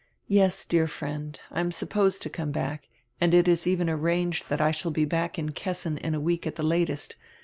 [0.27, 2.89] "Yes, dear friend, I am supposed to come back,
[3.21, 6.47] and it is even arranged that I shall be back in Kessin in a week
[6.47, 7.15] at the latest.